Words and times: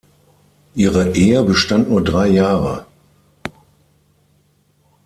Ihre 0.73 1.13
Ehe 1.15 1.43
bestand 1.43 1.89
nur 1.91 2.03
drei 2.03 2.27
Jahre. 2.29 2.87